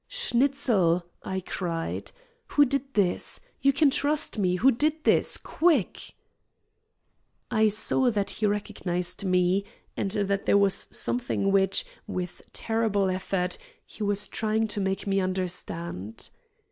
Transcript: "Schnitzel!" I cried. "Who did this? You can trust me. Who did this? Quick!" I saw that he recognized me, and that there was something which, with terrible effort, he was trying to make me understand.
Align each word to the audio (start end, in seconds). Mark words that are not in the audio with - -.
"Schnitzel!" 0.07 1.05
I 1.21 1.41
cried. 1.41 2.11
"Who 2.47 2.65
did 2.65 2.95
this? 2.95 3.39
You 3.61 3.71
can 3.71 3.91
trust 3.91 4.39
me. 4.39 4.55
Who 4.55 4.71
did 4.71 5.03
this? 5.03 5.37
Quick!" 5.37 6.15
I 7.51 7.69
saw 7.69 8.09
that 8.09 8.31
he 8.31 8.47
recognized 8.47 9.23
me, 9.23 9.63
and 9.95 10.09
that 10.09 10.47
there 10.47 10.57
was 10.57 10.87
something 10.91 11.51
which, 11.51 11.85
with 12.07 12.41
terrible 12.51 13.11
effort, 13.11 13.59
he 13.85 14.01
was 14.01 14.27
trying 14.27 14.65
to 14.69 14.81
make 14.81 15.05
me 15.05 15.19
understand. 15.21 16.31